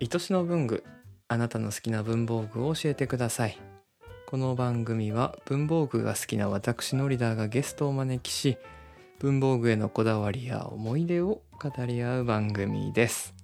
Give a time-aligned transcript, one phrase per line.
[0.00, 0.84] 愛しの文具
[1.26, 3.58] あなたの好きな文房具を教えてください
[4.26, 8.58] この番組は文房具が好きな私のリーダーがゲストをお招きし
[9.18, 13.34] 文房具へのこだわりや思い出を語り合う番組です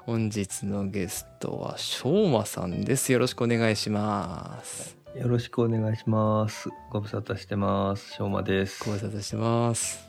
[0.00, 6.68] 本日のゲストはしょうまさんですよろしくお願いしますよろしくお願いします。
[6.90, 8.12] ご無沙汰してます。
[8.12, 8.84] しょうまです。
[8.84, 10.06] ご無沙汰してます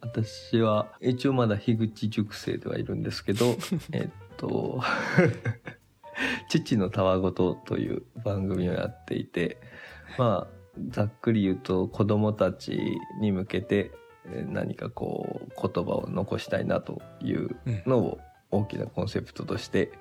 [0.00, 3.56] 私は一応まだ樋口塾生ではいるんですけど、
[3.92, 4.80] えっと、
[6.48, 9.58] 父のたわごとという番組をやっていて、
[10.16, 13.92] まあ、ざっくり言うと子供たちに向けて
[14.30, 17.56] えー何かこう言葉を残したいなという
[17.86, 18.18] のを
[18.50, 19.92] 大きなコンセプトとして、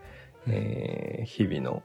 [0.47, 1.83] えー日々の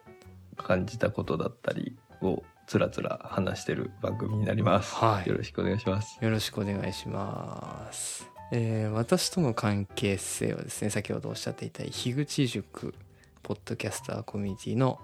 [0.56, 4.95] 感じたことだったりをつらつら話してる番組になります。
[4.95, 6.19] はいよろしくお願いします。
[6.20, 8.31] よろしくお願いします。
[8.51, 12.94] えー私との関係性はですね先ほどおっしゃっていた樋口塾
[13.42, 14.98] ポッドキャスターコミュニティの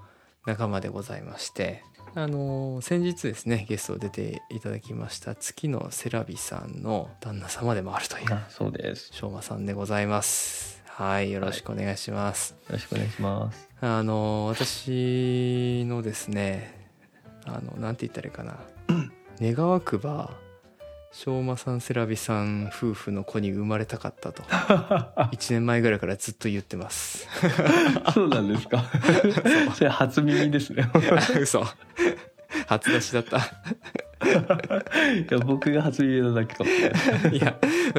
[0.46, 1.82] 仲間でございまして
[2.14, 9.10] あのー先日ですねゲストを出ていただきました月のセラビさんの旦那様でもあるというあそうです。
[9.12, 10.82] しょうまさんでございます。
[10.86, 12.52] はいよろしくお願いします。
[12.68, 13.68] よろしくお願いします。
[13.80, 16.88] あの私のですね
[17.46, 18.58] あのなんて言ったらいいかな
[19.40, 20.36] 願わくば
[21.10, 24.42] 昌磨さんセラビさん夫婦の子に生まれたかったと
[25.32, 27.26] 1年前ぐらいからずっと言ってます
[28.12, 28.84] そうなんですか。
[29.74, 30.88] それ初耳ですね。
[30.92, 30.98] あ
[31.40, 31.64] 嘘
[32.66, 33.40] 初出しだったい
[35.30, 36.70] や僕が初耳なだけかも
[37.30, 37.36] い。
[37.36, 37.56] いや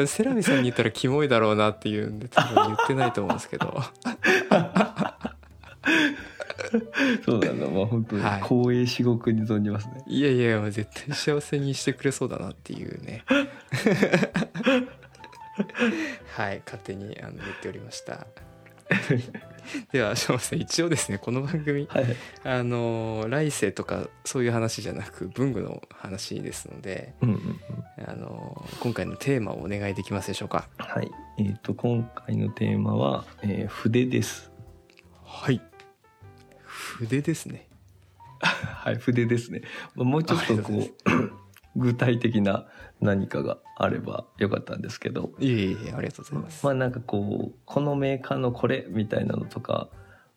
[0.08, 3.84] セラビさんに言ったらキモいだろうなっていうんで多分言ってないと思うんですけど
[7.26, 7.68] そうなんだ。
[7.68, 10.04] まあ本当にはい光栄至極に存じますね。
[10.08, 13.24] いやいやもう絶対幸せにしてくれそうだなっていうね
[16.36, 18.28] はい勝手にあの言っておりました
[19.92, 22.06] では翔さん一応ですねこの番組はい。
[22.44, 28.10] あの来世とかそういう話じゃなく文具の話ですのでうんうんうん。
[28.10, 30.68] あの今回のテーマをお願いできますでしょうか？
[30.78, 31.12] はい。
[31.38, 34.52] えっ、と今回のテーマは、えー筆です。
[35.24, 35.62] はい
[36.98, 37.68] 筆ですね。
[38.40, 39.62] はい、筆ですね。
[39.96, 40.80] まあもうちょっとこう
[41.76, 42.66] 具体的な
[43.00, 49.90] 何かがあればよかったんですけど、いえいえありがとうございます、まあなんかこうこのメーカーのこれみたいなのとか、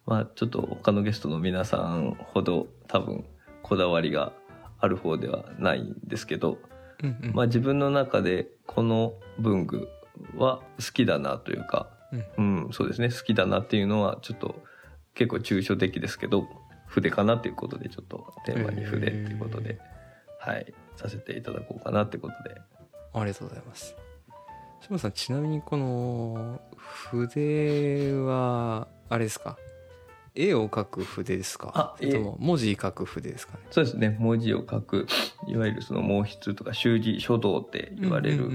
[0.06, 3.24] まあちょっと他のゲストの皆さんほど多分
[3.62, 4.32] こだわりが
[4.78, 6.58] ある方ではないんですけど、
[7.02, 7.32] うんうん。
[7.34, 9.88] まあ自分の中でこの文具
[10.36, 11.88] は好きだなというか、
[12.36, 13.08] うん、そうですね。
[13.10, 14.62] 好きだなっていうのはちょっと
[15.14, 16.48] 結構抽象的ですけど
[16.86, 19.78] 筆かなっていうことでちょっとテーマに筆っていうことで、
[20.38, 22.60] はいさせていただこうかなってことで。
[23.14, 23.94] ありがとうございます。
[24.80, 29.56] 島さんちなみにこの筆はあれですか？
[30.34, 31.72] 絵を描く筆ですか？
[31.74, 33.60] あそれとも文字書く筆ですかね？
[33.70, 34.16] そうですね。
[34.18, 35.06] 文字を書く
[35.46, 38.48] いわゆるその毛筆とか習字書道って言われる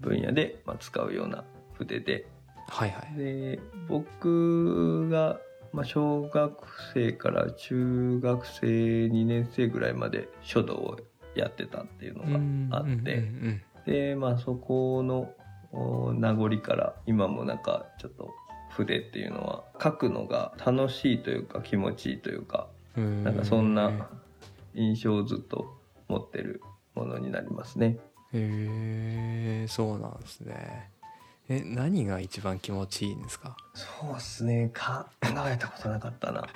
[0.00, 1.44] 分野で、まあ、使うような
[1.74, 2.26] 筆で。
[2.68, 3.18] はいはい。
[3.18, 5.40] で僕が、
[5.72, 8.66] まあ、小学生から中学生
[9.06, 10.98] 2年生ぐらいまで書道を
[11.34, 13.28] やってたっていうのがあって、
[13.86, 15.30] でまあそこの
[15.72, 18.30] お名残から今もなんかちょっと
[18.70, 24.08] 筆っていうのは書くのが楽しいというか気持ちいいというかうんなんかそんな
[24.74, 25.76] 印象をずっと
[26.08, 26.62] 持ってる
[26.94, 27.98] ものになりますね。
[28.32, 30.90] へえそうなんですね
[31.48, 33.56] え何が一番気持ちいいんですか？
[33.74, 34.70] そうですね。
[34.74, 35.04] 考
[35.48, 36.46] えたことなかったな。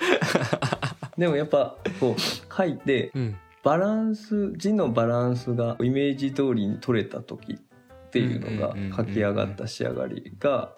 [1.17, 3.35] でもやっぱこう書いてうん。
[3.63, 10.73] バランス字のバランスがイメージ通りに取れた時っていうのが書き上がった仕上がりが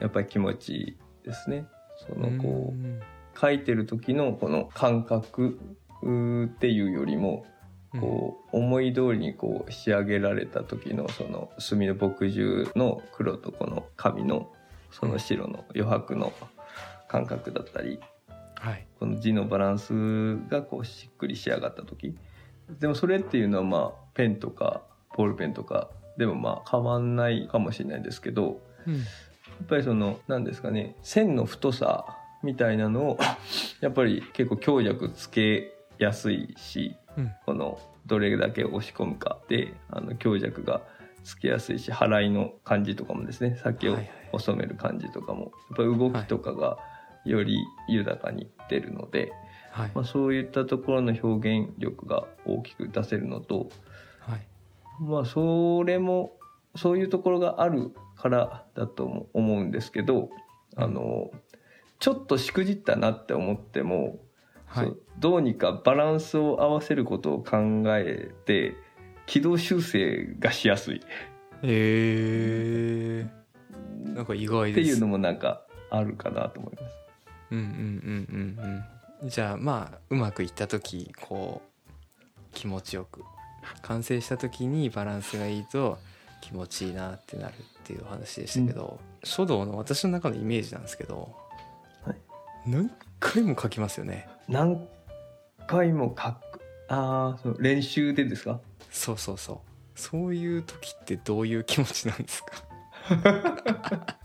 [0.00, 1.66] やっぱり気持ちいいですね。
[2.06, 5.58] そのこう書いてる時のこの感覚
[6.46, 7.46] っていうよりも
[8.00, 14.50] こう思い通りにこう仕上げられた時のその墨の墨汁の黒とこの紙の
[14.90, 16.32] その白の余白の
[17.08, 18.00] 感覚だったり
[18.56, 18.86] はい。
[18.98, 22.16] この字のバランスがこうしっくり仕上がった時
[22.80, 24.82] でもそれっていうのはまあペンとか
[25.16, 28.96] ボールペンとかでもまあ変わんないかもしれないですけどうん。
[28.96, 29.00] や
[29.62, 33.18] っぱりその何ですかね線の太さみたいなのを
[33.80, 37.03] やっぱり結構強弱つけやすいしうん
[37.46, 40.82] このどれだけ押し込むかであの強弱が
[41.22, 43.98] つけやすいし払いの感じとかもですね先を
[44.38, 46.78] 収める感じとかもやっぱり動きとかが
[47.24, 49.32] より豊かに出るので、
[49.70, 49.90] はい。
[49.94, 53.70] まあ、そういったところの表現力が大きく出せるのと
[54.20, 54.46] はい。
[55.00, 56.32] まあそれも
[56.76, 60.30] そういうところがあるからだとも思うんですけど
[60.76, 61.30] あの
[61.98, 64.18] ちょっとしくじったなって思っても、
[64.74, 64.92] はい。
[65.18, 68.74] どうにかバランスを合わせることを考えて
[69.26, 70.96] 軌道修正がしやすい。
[70.96, 71.00] っ
[71.62, 73.26] へえ
[74.14, 74.88] なんか意外です。
[74.88, 76.84] ていうのもなんかあるかなと思います。
[77.52, 78.58] うんうんうん
[79.20, 79.28] うんうん。
[79.30, 81.90] じゃあまあうまくいった時こう
[82.52, 83.22] 気持ちよく
[83.82, 85.98] 完成した時にバランスがいいと
[86.40, 91.34] 気持ちいいなってなるっていうお話でしたけど、書道の私の中のイメージなんですけど、
[92.04, 92.16] はい。
[92.66, 92.90] 何
[93.32, 94.28] 回も書きますよね。
[94.48, 94.86] 何
[95.66, 96.60] 回も書く。
[96.88, 98.60] ああ練習でですか？
[98.90, 99.58] そうそうそう。
[99.98, 102.52] そういう時ってどういう気持ちなんですか？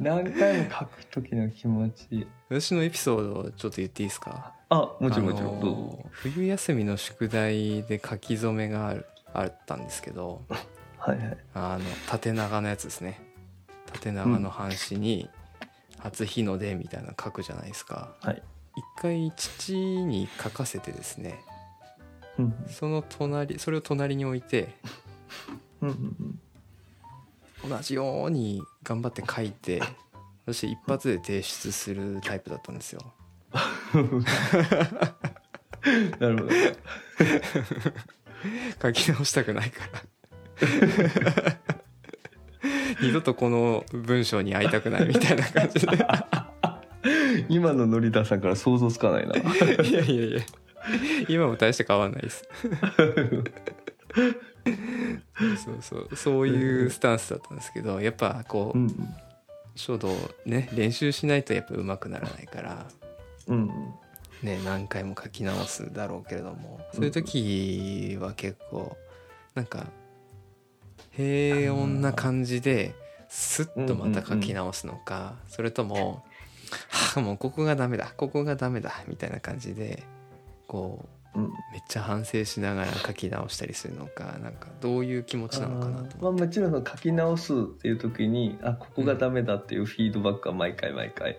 [0.00, 2.26] 何回も書く時の気持ち。
[2.48, 4.52] 私のエピソードをちょっと言っていいですか？
[4.68, 6.04] あもちろんもちろん、あのどうぞ。
[6.10, 10.42] 冬休みの宿題で書き初めがあるあったんですけど
[10.98, 11.36] はいはい。
[11.54, 13.20] あの縦長のやつですね。
[13.92, 15.30] 縦長の半紙に
[16.02, 18.14] 初日の出みたいなの書くじゃないですか。
[18.20, 18.42] はい。
[18.76, 21.40] 一回父に書かせてですね
[22.38, 22.54] うん。
[22.68, 24.74] その隣それを隣に置いて
[25.80, 29.82] 同じように頑張って書いて
[30.46, 33.12] 私一発で提出するタイプだったんですよ。
[33.94, 34.24] うん
[36.18, 36.50] なるほど。
[38.82, 40.02] 書き直したくないから
[43.02, 45.98] 二度とこの文章に会いたくないみたいな感じで。
[47.48, 49.34] 今のノリダさんから想像つかないな。
[49.36, 50.40] いやいやいや。
[51.28, 52.48] 今も大して変わんないです。
[55.64, 56.16] そうそう。
[56.16, 59.14] そういうスタンスだったんですけどやっぱこううん
[59.74, 60.10] 書道
[60.44, 62.86] ね練習しないとやっぱ上手くならないから
[63.48, 63.68] うん。
[64.42, 68.96] ね何回も書き直すだろうけれどもそういう時は結構
[69.54, 69.86] なんか
[71.12, 72.94] 平穏な感じで
[73.28, 76.24] スッとまた書き直すのかそれとも
[76.90, 80.02] 「はあもうここがダメだここがダメだ」みたいな感じで
[80.66, 81.44] こううん。
[81.72, 91.38] めっちゃ反省しながら書き直したりするのかなんかどういう気持ちなのかなとまあ、もちろんその書き直すっていう時にあここがダメだっていうフィードバックは毎回毎回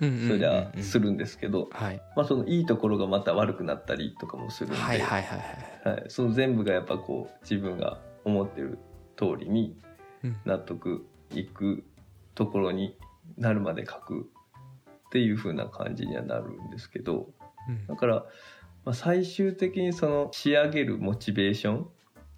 [0.00, 0.08] うん。
[0.08, 2.00] うんうんうんそりゃするんですけど、はい。
[2.16, 5.38] まあ、そのいいところがまた悪くなったりとかもするんで、はいはいはい
[5.84, 5.98] はい。
[5.98, 6.04] はい。
[6.08, 8.78] その全部がやっぱこう自分が思ってる
[9.16, 9.76] 通りに
[10.22, 10.36] うん。
[10.44, 11.84] 納得いく
[12.34, 12.96] ところに
[13.36, 14.30] なるまで書く
[15.06, 17.28] っていう風な感じにはなるんですけど
[17.68, 17.86] うん。
[17.86, 18.14] だから、
[18.84, 21.86] まあ、最終的にその仕上げるモチベーション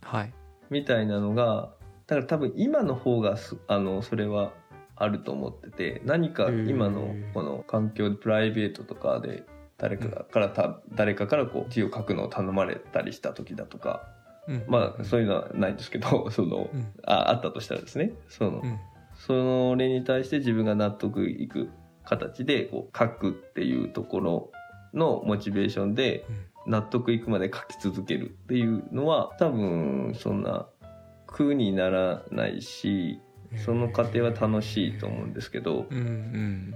[0.02, 0.32] はい。
[0.70, 1.72] みたいなのが
[2.06, 4.52] だから多分今の方がすあのそれは
[4.96, 9.44] あると思ってて何か今のこの環境でプライベートとかで
[9.78, 14.08] 誰かからた誰かからこう字を書くのを頼まれたりした時だとか
[14.48, 14.64] うん。
[14.66, 16.92] まあそういうのはないんですけどそのうん。
[17.04, 18.12] ああったとしたらですね。
[18.28, 18.78] そのうん。
[19.14, 21.70] それに対して自分が納得いく
[22.04, 24.52] 形でこう書くっていうところ
[24.92, 26.46] のモチベーションでうん。
[26.66, 30.66] 納得いくまで書き続けるっていうのは多分そんな
[31.26, 33.20] 苦にならないし
[33.64, 36.08] その過程は楽しいと思うんですけどうんうんう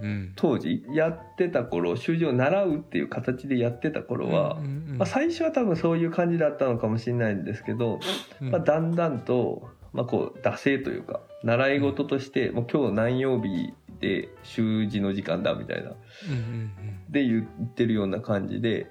[0.07, 0.33] ん。
[0.35, 4.97] 当時やってた頃習字を習うっていう形でやってた頃は、うんうんうん。
[4.97, 7.99] まあ、最初は多分そういう感じだったのかもしれないんですけど、
[8.41, 16.71] うんまあ、だんだんと、まあ、こう惰性というか習い事として、もう今日何曜日で習字の時間だみたいなうんうん。
[17.09, 18.87] で言ってるような感じで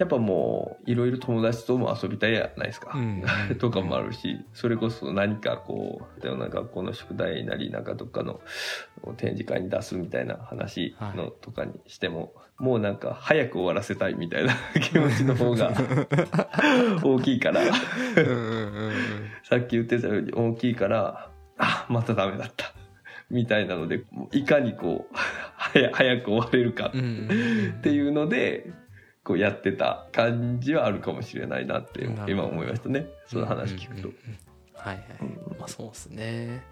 [0.00, 3.22] やっぱもういろいろ友達とも遊びたいやないですか、うん。
[3.50, 8.40] う んとかもあるしそれこそ何かこう例えば学校の宿題なりなんかどっかの
[9.18, 15.70] 展示会に出すみたいな話のとかにしても、もうなんか早く終わらせたいみたいな気持ちの方が
[17.04, 17.60] 大きいから。
[19.42, 22.72] さっき言ってたように大きいからあまたダメだった。
[23.30, 24.02] みたいなので
[24.32, 25.14] いかにこう
[25.56, 28.72] 早早く終われるかっていうので
[29.22, 33.06] こうやってた感じはあるかもしれないなって今思いましたね。
[33.26, 34.08] その話聞くと。
[34.08, 34.14] うん。
[34.14, 34.38] うんうん
[34.74, 35.04] はいはい。
[35.20, 35.58] うん。
[35.58, 36.62] まあそうですね。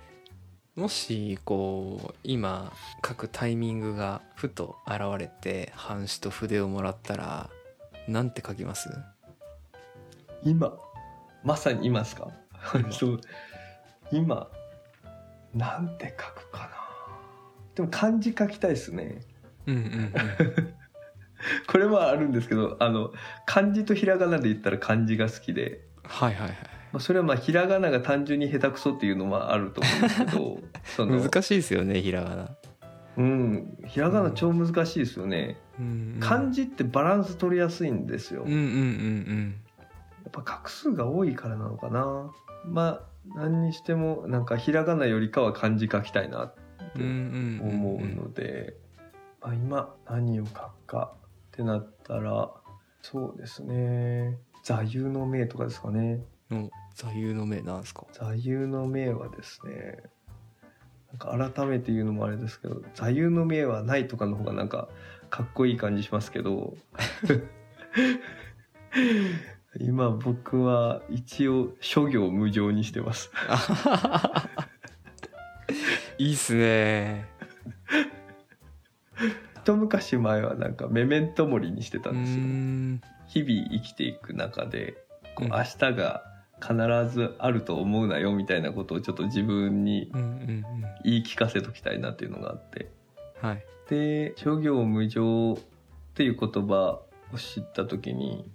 [0.75, 2.73] もしこう今
[3.07, 7.51] 書くタイミングがふと現れて半紙と筆をもらったら
[8.07, 8.89] なんて書きます？
[10.43, 10.73] 今
[11.45, 12.31] まさに今ですか？
[12.75, 12.93] 今。
[12.93, 13.21] そう。
[14.11, 14.49] 今
[15.53, 16.71] なんて書くかな？
[17.75, 19.21] でも漢字書きたいですね。
[19.67, 20.75] うんうんうん
[21.67, 23.13] これはあるんですけどあの
[23.47, 26.57] 漢字とひらがなで言ったら漢字が好きで、はいはいはい。
[26.91, 32.57] まあ、それはまあひらがなが単純に下手くそっていうのはあると思うんですけど その難しいですよねひらがな、
[33.19, 33.79] うん。
[33.87, 39.55] ひらがな超難しいですよね、うんうん、漢字ってバランス取りやすいんですよ、うんうんうん
[40.25, 42.31] やっぱ画数が多いからなのかな。
[42.67, 43.01] まあ
[43.35, 46.61] 何にしてもなんかひらがなよりかは漢字書きたいなって
[46.97, 47.13] うんうんう
[47.67, 47.75] んうん。
[47.75, 48.75] 思うので、
[49.41, 51.13] まあ、今何を書くか
[51.59, 52.53] ってなったら
[53.03, 54.39] そうですね。
[54.63, 56.21] 座右の銘とかですかね。
[56.53, 58.07] の座右の銘なんですか？
[58.13, 59.99] 座右の銘はですね
[61.11, 64.89] なんか改めて言うのもあれですけど座右の銘はないとかの方がなんか
[65.31, 66.77] かっこいい感じしますけど
[69.81, 73.33] 今僕は一応諸行無常にしてます。
[76.19, 77.27] いいっすね
[79.69, 82.43] 一昔前はなんかメメントモリにしてたうんですよ。
[82.43, 83.01] ん。
[83.27, 84.97] 日々生きていく中で
[85.35, 85.53] こううん。
[85.53, 86.25] 明日が
[86.59, 90.11] 必ずあると思うなよみたいなことをちょっと自分に
[91.05, 92.91] 言い聞かせときたいなっていうのがあって。
[93.43, 93.65] はい。
[93.91, 95.59] で諸行無常っ
[96.15, 97.03] ていう言葉
[97.35, 98.51] を知った時に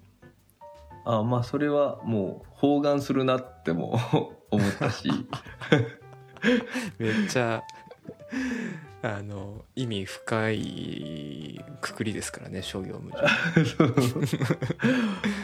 [1.06, 4.00] あまあそれはもう包含するなっても
[4.50, 5.12] 思ったし。
[6.98, 7.62] めっちゃ
[9.06, 13.88] あの意味深いくくりですからね商業無常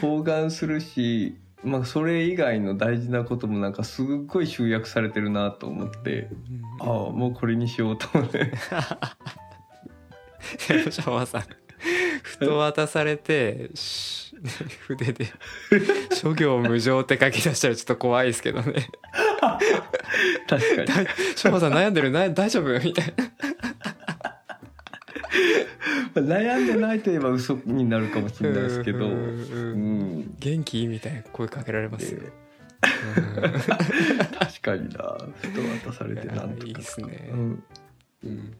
[0.00, 6.30] 包含するし、まあ、それ以外の大事なこともなんかすっごい集約されてるなと思って
[6.80, 8.50] ああもうこれにしようと思って。
[10.58, 11.42] シャワーさん
[12.22, 14.34] ふと渡されてし
[14.86, 15.26] 筆で
[16.14, 18.88] 「諸行無常」って書き出したらちょっと怖いですけどね
[20.48, 21.08] 確かに。
[21.36, 22.72] シャワーさん悩んでるな大丈夫？
[22.80, 23.30] みたいな。
[26.20, 29.06] 悩んでないといえば嘘になるかもしれないですけど。
[29.06, 30.86] うんうん元気？
[30.86, 32.20] みたいな声かけられますよ。
[32.80, 35.18] 確かにな。
[35.40, 35.60] ふと
[35.90, 36.66] 渡されてなんとか。
[36.66, 37.28] いやいいっすね。
[37.32, 37.62] うん。
[38.24, 38.56] うん。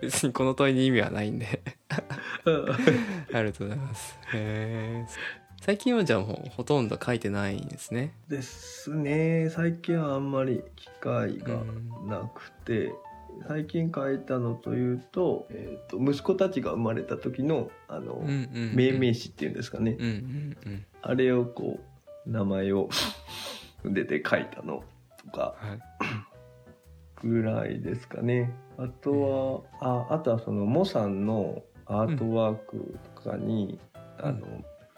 [0.00, 1.60] 別にこの問いに意味はないんで。
[1.94, 2.00] あ
[2.46, 4.18] りがとうございます。
[4.32, 8.14] へー最近はじゃあもうほとんど書いてないんですね。
[8.28, 9.50] ですね。
[9.50, 11.62] 最近はあんまり機会が
[12.06, 12.94] なくて、
[13.46, 18.74] 最近書いたのというと,、えー、と息子たちが生まれた時のあの、うんうんうん。
[18.74, 21.80] 命名詞っていうんですかね、うんうんうんあれをこ
[22.26, 22.90] う名前を
[23.82, 24.82] 筆で書いたの
[25.24, 25.74] とかは
[27.22, 27.26] い。
[27.26, 28.50] ぐらいですかね。
[28.78, 33.78] あとは、ああとはそのモさんのアートワークとかに、
[34.18, 34.26] うん。
[34.26, 34.46] あの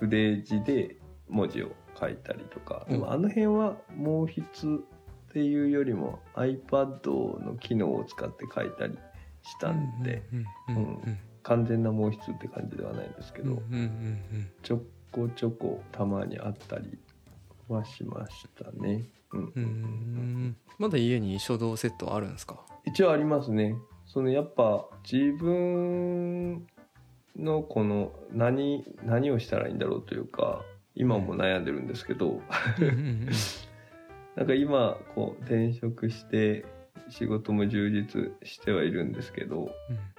[0.07, 0.97] 筆字で
[1.29, 4.43] 文字を書いたりとか、もあの辺は毛筆
[4.77, 8.99] っていうよりも iPad の機能を使って書いたり
[9.43, 10.23] したんで、
[11.43, 13.63] 完全な毛筆って感じではないんですけど、
[14.63, 16.99] ちょこちょこたまにあったり
[17.69, 19.05] はしましたね。
[19.33, 20.57] うんうんうん。
[20.79, 22.65] まだ家に書道セットあるんですか？
[22.85, 23.75] 一応ありますね。
[24.07, 26.67] そのやっぱ自分
[27.37, 30.63] のこの何何をしたらいいんだろうというか
[30.95, 32.41] 今も悩んでるんですけど、
[32.79, 32.85] うん。
[32.85, 33.29] うんうん
[34.35, 36.65] なんか今こう転職して
[37.11, 39.71] 仕事も充実してはいるんですけど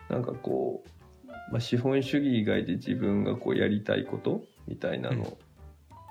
[0.09, 0.83] なんかこ
[1.25, 5.37] う、まあ、資本主義以外で自分がこうやりたいことみたいなの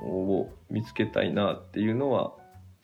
[0.00, 2.32] を見つけたいなっていうのは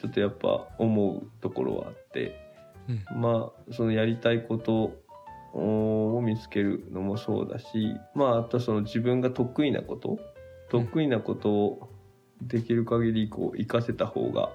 [0.00, 2.46] ちょっとやっぱ思うところはあって。
[2.88, 3.20] うん。
[3.20, 4.92] まあそのやりたいこと
[5.54, 10.18] を見つけるのもそうだしまああとその自分が得意なこと
[10.70, 11.90] 得意なことを
[12.42, 14.50] できる限りこう活かせた方が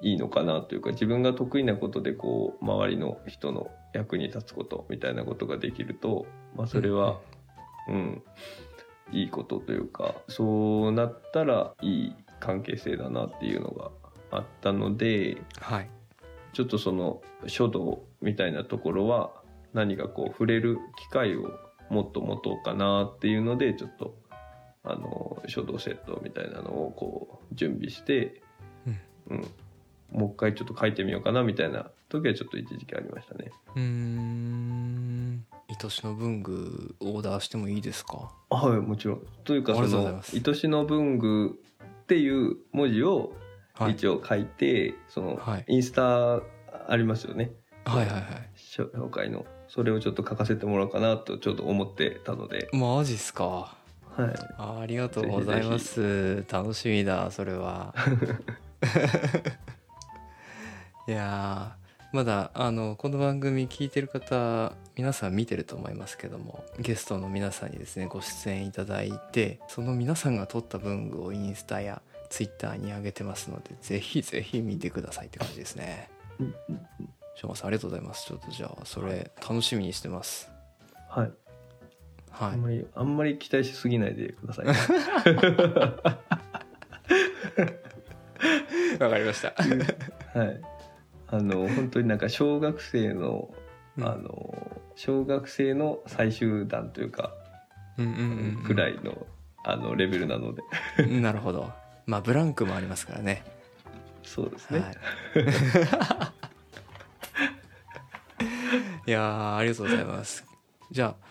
[0.00, 7.20] いいのかなというか自分が得意なことでこう周りの人の役に立つことみたいなことができると、まあ、それは、
[7.88, 8.22] うん、
[9.12, 13.90] いいことというかそうなったらいい関係性だなっていうのが
[14.30, 15.90] あったのではい。
[16.52, 19.32] ちょっとその書道みたいなところは
[19.74, 21.50] 何かこう触れる機会を
[21.90, 24.16] もっと持とうかなっていうのでちょっと
[24.82, 28.40] あの書道セットみたいなのをこう準備して、
[29.28, 29.46] うん。
[30.12, 33.50] もう一回ちょっと書いてみようかなみたいな時はちょっと一時期ありましたね。
[33.74, 35.44] うーん。
[35.68, 38.30] 愛しの文具オーダーしてもいいですか？
[38.50, 39.22] はいもちろん。
[39.42, 43.32] というかあそのりがとうございます「愛しの文具」っていう文字を
[43.72, 45.64] はい一応書いて、そのはい。
[45.66, 46.42] インスタ
[46.86, 47.50] ありますよね。
[47.84, 48.24] はいはいはい。
[48.56, 53.76] 紹介のそれをちょっと書かせてもらおうかなとちょっと思ってたので、マジっすか？
[54.16, 56.44] はい、あありがとうございます。
[56.50, 57.94] 楽しみだそれは。
[61.06, 72.00] いやーまだあのこの番組聞いてる方皆さん見てると思いますけどもゲストの皆さんにですねご出演いただいてその皆さんが撮った文具をインスタや
[72.30, 76.08] ツイッターに上げてますのでぜひぜひ見てくださいって感じですね
[77.34, 78.26] しょうまさんありがとうございます。
[78.26, 80.50] ちょっとじゃあそれ楽しみにしてます。
[81.08, 81.32] はい、
[82.30, 82.52] はい。
[82.52, 84.74] あんまりあんまり期待しすぎないでください、わ
[89.10, 89.54] かりました。
[90.38, 90.60] はい。
[91.28, 93.52] あの本当になんか小学生の
[93.96, 94.04] うん。
[94.04, 97.32] あの小学生の最終段というか
[97.98, 99.26] うんうんうんぐらいの
[99.64, 100.62] あのレベルなので。
[100.98, 101.72] うんなるほど。
[102.06, 103.44] まあブランクもありますからね。
[104.24, 104.96] そうですね、はい、
[109.06, 110.44] いやーありがとうございます。
[110.90, 111.26] じゃあ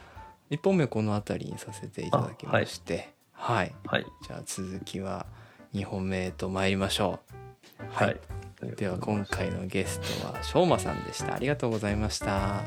[0.52, 3.14] 1本目この辺りにさせていただきまして。
[3.32, 4.06] はい、はい。
[4.28, 5.26] じゃあ続きは
[5.74, 7.20] 2本目へと参りましょ
[7.80, 7.84] う。
[7.94, 8.76] はい、はい。
[8.76, 11.34] では今回のゲストはしょうまさんでした。
[11.34, 12.60] ありがとうございました。
[12.60, 12.64] あ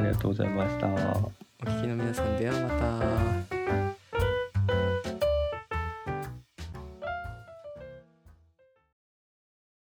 [0.00, 0.86] りがとうございました。
[0.86, 3.55] お聞きの皆さんではまた